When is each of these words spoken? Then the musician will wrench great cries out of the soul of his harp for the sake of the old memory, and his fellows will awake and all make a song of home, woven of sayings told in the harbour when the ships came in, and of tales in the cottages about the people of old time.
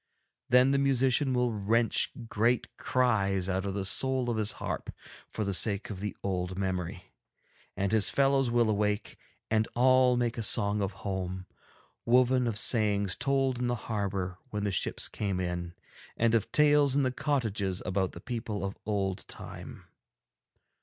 Then 0.49 0.71
the 0.71 0.79
musician 0.79 1.31
will 1.31 1.53
wrench 1.53 2.09
great 2.27 2.75
cries 2.75 3.47
out 3.47 3.65
of 3.65 3.75
the 3.75 3.85
soul 3.85 4.31
of 4.31 4.37
his 4.37 4.53
harp 4.53 4.89
for 5.29 5.43
the 5.43 5.53
sake 5.53 5.91
of 5.91 5.99
the 5.99 6.17
old 6.23 6.57
memory, 6.57 7.13
and 7.77 7.91
his 7.91 8.09
fellows 8.09 8.49
will 8.49 8.67
awake 8.67 9.15
and 9.51 9.67
all 9.75 10.17
make 10.17 10.39
a 10.39 10.41
song 10.41 10.81
of 10.81 10.91
home, 11.05 11.45
woven 12.03 12.47
of 12.47 12.57
sayings 12.57 13.15
told 13.15 13.59
in 13.59 13.67
the 13.67 13.75
harbour 13.75 14.39
when 14.49 14.63
the 14.63 14.71
ships 14.71 15.07
came 15.07 15.39
in, 15.39 15.75
and 16.17 16.33
of 16.33 16.51
tales 16.51 16.95
in 16.95 17.03
the 17.03 17.11
cottages 17.11 17.83
about 17.85 18.13
the 18.13 18.19
people 18.21 18.65
of 18.65 18.79
old 18.87 19.27
time. 19.27 19.85